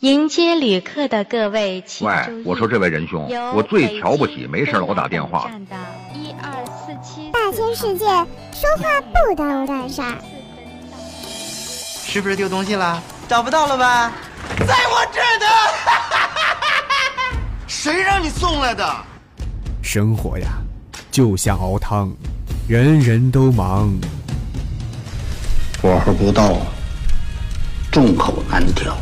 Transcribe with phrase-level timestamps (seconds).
[0.00, 5.50] 迎接旅客的各位，请喂注意，我说这位仁兄，我最瞧不起没事老打电话。
[5.50, 5.76] 站的
[6.14, 10.16] 一二四七，大千世界，说话不耽误干事儿。
[11.22, 13.02] 是不是丢东西了？
[13.28, 14.10] 找不到了吧？
[14.66, 15.46] 在我这儿呢！
[17.68, 18.90] 谁让你送来的？
[19.82, 20.46] 生活呀，
[21.10, 22.10] 就像熬汤，
[22.66, 23.92] 人人都忙。
[25.82, 26.56] 火候不到，
[27.92, 28.94] 众口难调；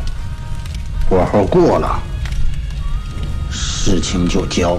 [1.09, 1.99] 火候过了，
[3.49, 4.77] 事情就焦。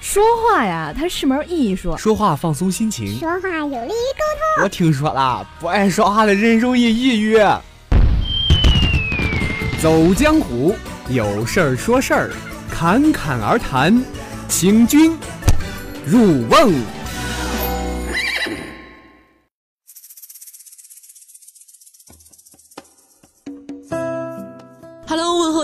[0.00, 1.96] 说话呀，它是门艺术。
[1.96, 4.22] 说话放松心情，说话有利于沟
[4.54, 4.62] 通。
[4.62, 7.36] 我听说了，不爱说话的人容易抑郁。
[9.82, 10.72] 走江湖，
[11.08, 12.30] 有事儿说事儿，
[12.70, 14.00] 侃侃而谈，
[14.46, 15.18] 请君
[16.06, 16.72] 入瓮。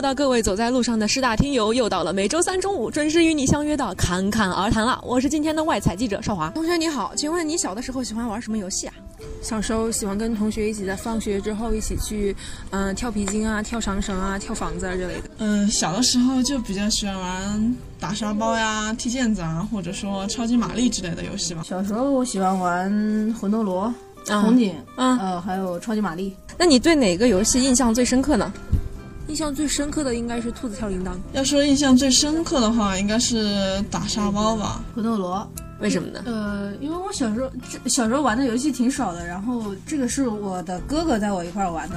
[0.00, 4.98] 到各位走在路上的师大听友，又到了每周三中午准时与你相约的侃侃而谈了。
[5.04, 6.48] 我是今天的外采记者邵华。
[6.50, 8.94] 同学你好，请问你小的时候喜欢玩什么游戏啊？
[9.42, 12.34] 小时候喜欢跟同学一起在放学之后一起去，
[12.70, 15.30] 嗯、跳皮筋啊、跳长绳啊、跳房子啊之类的。
[15.38, 21.62] 嗯，小的时候就比较喜欢玩打沙包呀、踢毽子啊，或者说超级玛丽之类的游戏吧。
[21.64, 23.94] 小时候我喜欢玩魂斗罗、啊
[24.40, 26.34] 红警，啊呃，还有超级玛丽。
[26.56, 28.52] 那你对哪个游戏印象最深刻呢？
[29.30, 34.82] 印象最深刻的应该是兔子跳铃铛、要说印象最深刻的话，应该是打沙包吧。
[34.92, 35.48] 魂斗罗。
[35.78, 36.20] 为什么呢？
[36.26, 41.96] 呃，因为我小时候这小时候玩的游戏挺少的，然后这个是我的哥哥带我一块儿玩的。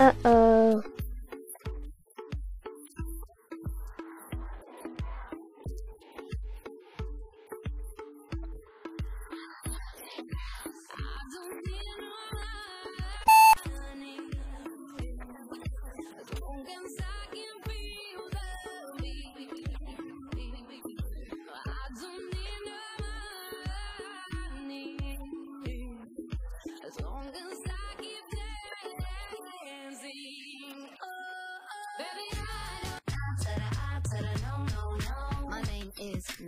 [0.00, 0.39] Uh-oh.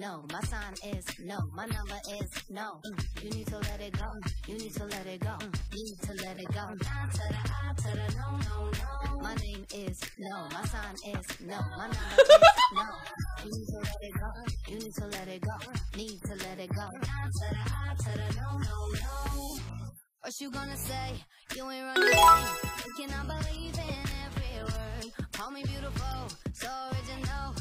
[0.02, 0.25] No.
[0.32, 1.38] My sign is no.
[1.54, 2.81] My number is no.
[2.84, 4.08] Mm, You need to let it go.
[4.49, 5.34] You need to let it go.
[5.40, 6.60] Mm, You need to let it go.
[6.60, 9.20] I to the I to the no no no.
[9.20, 10.37] My name is no.
[10.52, 11.58] My sign is no.
[11.78, 12.43] My number is
[12.75, 12.87] no.
[13.44, 14.28] You need to let it go.
[14.72, 15.56] You need to let it go.
[15.96, 16.82] Need to let it go.
[16.82, 19.58] I to the I to the no no no.
[20.22, 21.08] What you gonna say?
[21.54, 22.49] You ain't running late.
[22.82, 23.94] Thinking I believe in
[24.26, 25.12] every word.
[25.32, 27.54] Call me beautiful, so original.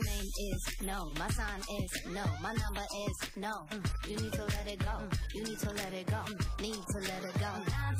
[0.00, 1.10] Is no.
[1.18, 2.24] My sign is no.
[2.40, 3.66] My number is no.
[3.70, 4.92] Mm, You need to let it go.
[5.34, 6.20] You need to let it go.
[6.60, 7.50] Need to let it go.
[7.52, 7.92] No,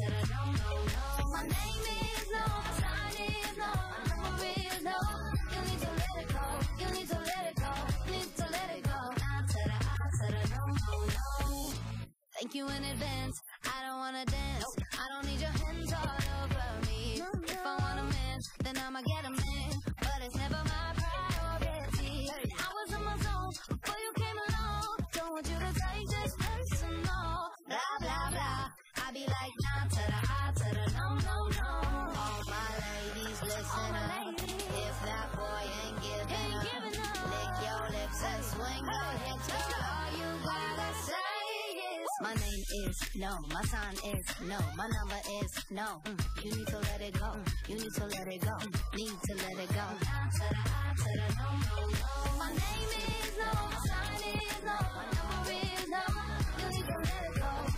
[0.00, 1.30] no, no.
[1.30, 2.44] My name is no.
[2.46, 3.70] My sign is no.
[4.06, 4.96] My number is no.
[5.52, 6.44] You need to let it go.
[6.78, 7.72] You need to let it go.
[8.10, 9.00] Need to let it go.
[10.20, 10.66] No, no,
[11.06, 11.72] no.
[12.40, 13.36] Thank you in advance.
[13.66, 14.64] I don't wanna dance.
[14.94, 17.22] I don't need your hands all over me.
[17.44, 19.59] If I want a man, then I'ma get a man.
[27.70, 28.66] Blah blah blah.
[29.06, 31.70] I be like nah to the high to the no no no.
[32.22, 34.34] All my ladies listen up.
[34.86, 36.66] If that boy ain't giving up,
[37.32, 39.48] lick your lips and swing your hips.
[39.54, 41.30] All you gotta say
[41.94, 43.32] is my name is no.
[43.54, 44.58] My sign is no.
[44.76, 46.02] My number is no.
[46.04, 47.30] Mm, You need to let it go.
[47.68, 48.56] You need to let it go.
[48.98, 49.86] Need to let it go.
[50.04, 52.12] Down to the I to the no no no.
[52.38, 53.50] My name is no.
[53.70, 54.76] My sign is no.
[54.98, 56.04] My number is no.
[56.58, 57.59] You need to let it go.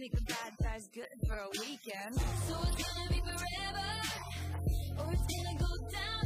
[0.00, 2.14] the bad guys good for a weekend.
[2.16, 3.90] So it's gonna be forever,
[4.98, 6.23] or it's gonna go down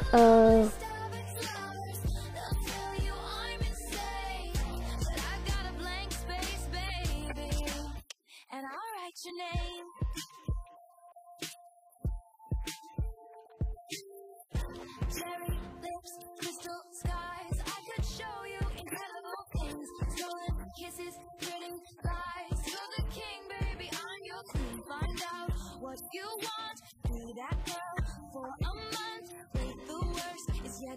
[0.00, 0.81] scar.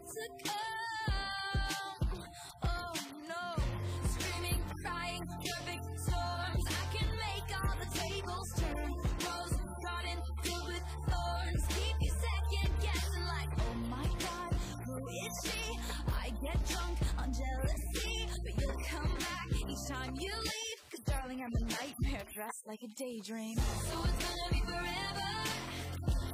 [0.05, 2.19] To come.
[2.63, 2.93] Oh
[3.27, 3.63] no,
[4.07, 6.63] screaming, crying, perfect storms.
[6.69, 8.91] I can make all the tables turn.
[9.25, 11.65] Rose garden filled with thorns.
[11.69, 14.53] Keep you second guessing like, oh my god,
[14.85, 15.79] who is she?
[16.13, 20.79] I get drunk on jealousy, but you'll come back each time you leave.
[20.91, 23.57] Cause darling, I'm a nightmare dressed like a daydream.
[23.57, 25.31] So it's gonna be forever,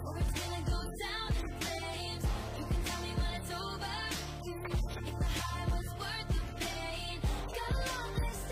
[0.06, 2.26] or it's gonna go down in flames.
[3.62, 3.86] Over.
[4.46, 7.20] If the high was worth the pain.
[7.48, 8.52] Got a long list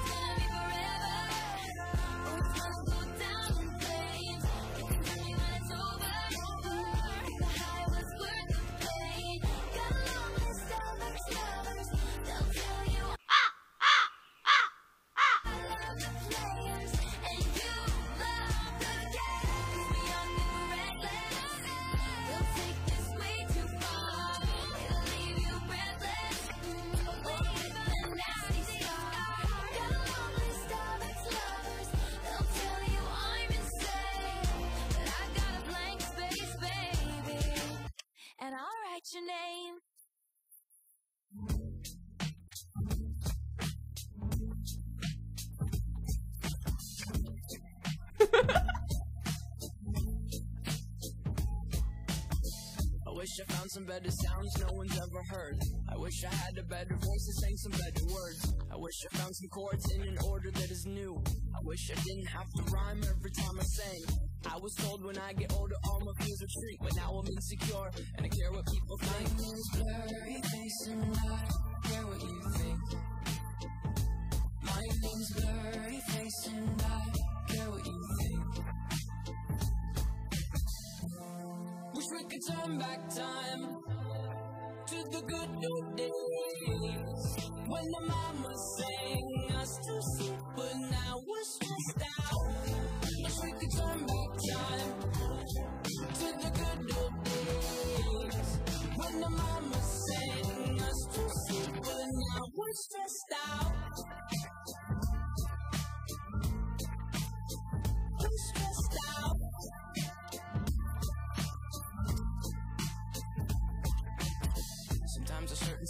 [53.31, 55.57] Wish I found some better sounds no one's ever heard.
[55.87, 58.53] I wish I had a better voice and sang some better words.
[58.69, 61.23] I wish I found some chords in an order that is new.
[61.55, 64.03] I wish I didn't have to rhyme every time I sang.
[64.51, 67.27] I was told when I get older all my fears are street, but now I'm
[67.27, 69.29] insecure and I care what people think.
[69.39, 72.79] Name's blurry face and I care what you think.
[74.61, 78.80] My name's Blurryface and I care what you think.
[82.11, 83.77] We could turn back time
[84.87, 87.37] to the good old days
[87.67, 92.55] when the mama sang us to sleep, but now we're stressed out.
[93.23, 94.91] Wish we could turn back time
[96.19, 98.59] to the good old days
[98.97, 104.60] when the mama sang us to sleep, but now we're stressed out.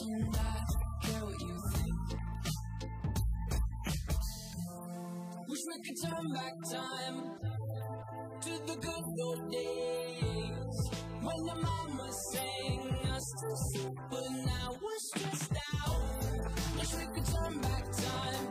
[0.00, 1.94] and I care what you think.
[5.48, 7.18] Wish we could turn back time
[8.42, 10.90] to the good old days
[11.20, 15.52] when the mama sang us to sleep, but now we're stressed
[15.82, 16.00] out.
[16.78, 18.46] Wish we could turn back time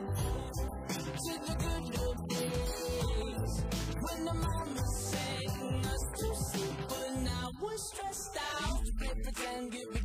[0.88, 3.64] to the good old days
[4.00, 8.78] when the mama sang us to sleep, but now we're stressed out.
[8.84, 9.72] Used pretend,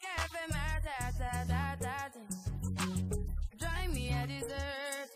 [0.00, 0.70] Cafe, my
[3.92, 5.10] me a dessert.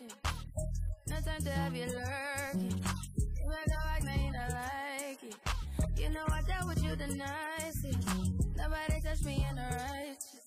[1.07, 2.83] No time to have you lurking.
[3.17, 5.35] You a like, it.
[5.97, 8.07] You know I dealt with you the nicest.
[8.55, 10.45] Nobody touched me in a righteous.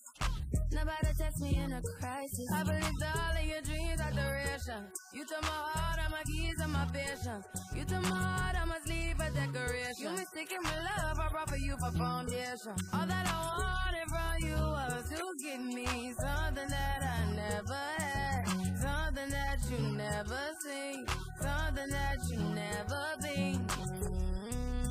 [0.73, 2.49] Nobody touched me in a crisis.
[2.53, 4.87] I believed all of your dreams are duration.
[5.13, 7.43] You took my heart, all my keys, and my vision.
[7.75, 10.03] You took my heart, I must leave a decoration.
[10.03, 11.08] You mistaken my love, I
[11.39, 12.73] brought for you for foundation.
[12.93, 18.45] All that I wanted from you was to give me something that I never had,
[18.83, 21.07] something that you never seen,
[21.41, 23.65] something that you never been.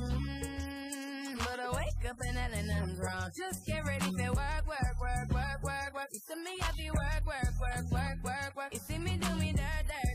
[0.08, 3.30] Mm, But I wake up and nothing's wrong.
[3.36, 6.08] Just get ready for work, work, work, work, work, work.
[6.12, 8.72] You see me happy, work, work, work, work, work, work.
[8.72, 10.07] You see me do me dirt, dirt,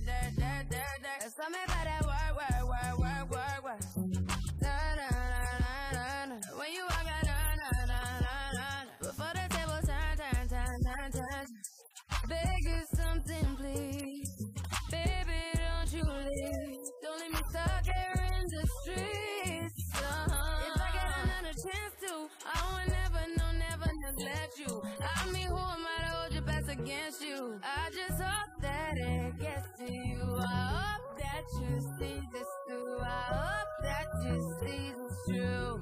[26.80, 27.60] against you?
[27.64, 30.22] I just hope that it gets to you.
[30.40, 33.00] I hope that you see this through.
[33.00, 35.82] I hope that you see this true.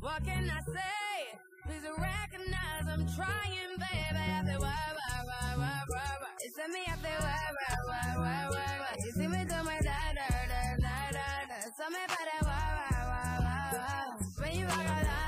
[0.00, 1.38] What can I say?
[1.66, 4.18] Please recognize I'm trying, baby.
[4.18, 6.30] I say, why, why, why, why, why?
[6.42, 8.94] You see me, I say, why, why, why, why, why, why?
[9.04, 11.58] You see me do my da, da, da, da, da, da.
[11.78, 14.44] Tell me about that, why, why, why, why, why?
[14.46, 15.27] When you walk out,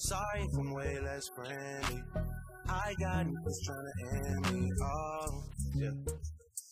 [0.00, 2.02] sorry if I'm way less friendly.
[2.68, 4.70] I got niggas trying to end me.
[4.82, 5.90] Oh, yeah.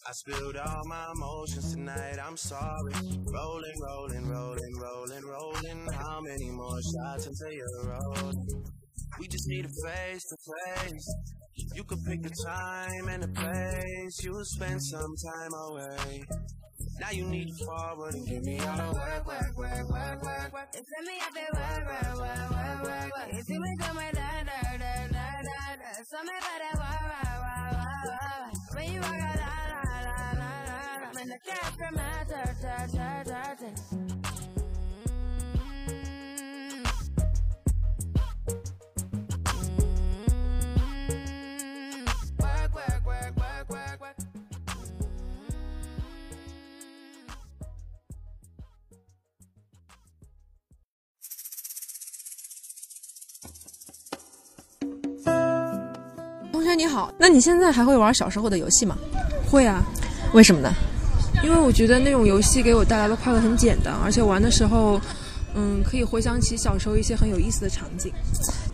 [0.07, 2.95] I spilled all my emotions tonight, I'm sorry.
[3.27, 5.87] Rolling, rolling, rolling, rolling, rolling.
[5.93, 8.65] How many more shots until you're rolling?
[9.19, 10.37] We just need a face to
[10.87, 11.15] face.
[11.75, 14.25] You could pick the time and the place.
[14.25, 16.25] You'll spend some time away.
[17.01, 20.53] Now you need to forward and give me all the work, work, work, work, work,
[20.53, 20.69] work.
[20.75, 23.45] It's me up there, work, work, work, work, work, work.
[23.45, 25.91] See me somewhere, da, da, da, da, da, da.
[26.11, 28.75] Somewhere, da, da, work, work, work, work, work.
[28.75, 31.13] When you walk out, la, la, la, la, la, la.
[31.13, 34.28] When the cat from my turn, turn, turn, turn, turn.
[56.79, 58.97] 你好，那你现在还会玩小时候的游戏吗？
[59.51, 59.85] 会啊，
[60.33, 60.73] 为什么呢？
[61.43, 65.01] 因为我觉得那种游戏给我带来的快乐很简单，而且玩的时候，
[65.57, 68.13] 嗯，可以回想起小时候一些很有意思的场景。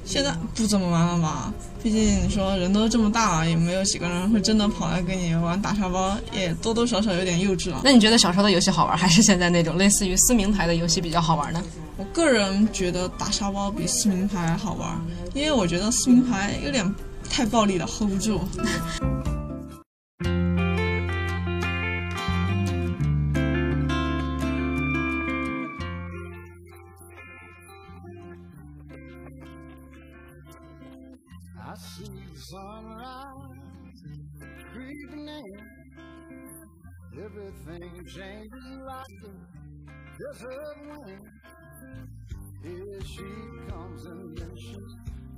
[0.04, 1.50] 现在不怎么玩了吧？
[1.82, 7.80] 毕竟你说人都这么大了，也没有几个人会真的跑来跟你玩打沙包，也多多少少有点幼稚了。
[7.82, 11.62] 那你觉得小时候的游戏好玩，还是现在那种类似于撕名牌的游戏比较好玩呢？
[11.96, 14.90] 我个人觉得打沙包比撕名牌好玩，
[15.32, 16.94] 因为我觉得撕名牌有点
[17.34, 18.40] 太暴力了，hold 不住。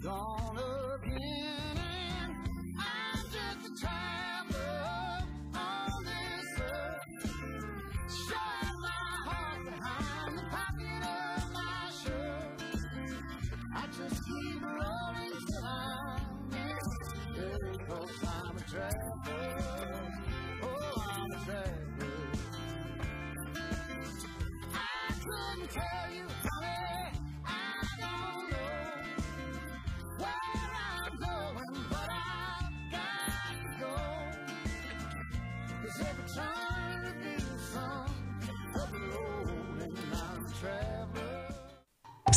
[0.02, 0.58] Gone
[1.04, 1.78] again.
[1.78, 2.34] And
[2.78, 4.95] I'm just a traveler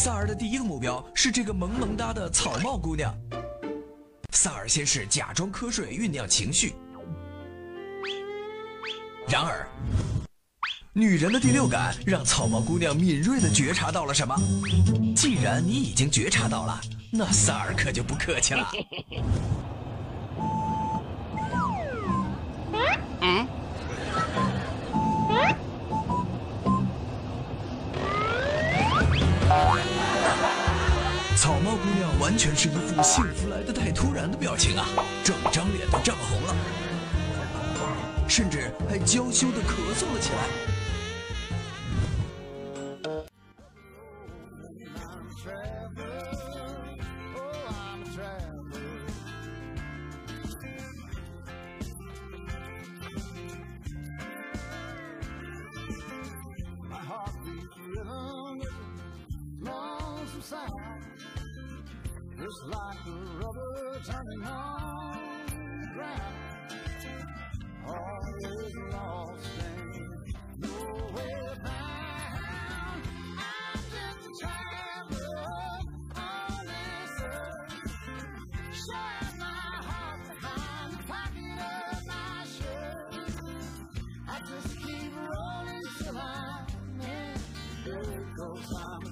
[0.01, 3.13] 萨尔的第一个目标是这个萌萌哒的草帽姑娘。
[4.31, 6.73] 萨尔先是假装瞌睡，酝酿情绪。
[9.27, 9.67] 然而，
[10.93, 14.33] 女人的第六感让草帽姑娘敏锐地觉察到了什么。
[15.13, 16.79] 既然你已经觉察到了，
[17.11, 18.71] 那萨尔可就不客气了。
[33.01, 34.85] 幸福来的太突然的表情啊，
[35.23, 36.55] 整张脸都涨红了，
[38.27, 40.39] 甚至还娇羞的咳嗽了起来。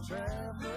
[0.07, 0.76] Traveler.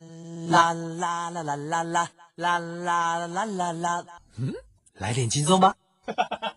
[0.00, 4.20] 啦啦啦啦啦啦啦啦啦啦啦啦！
[4.38, 4.52] 嗯，
[4.94, 5.74] 来点轻松吧。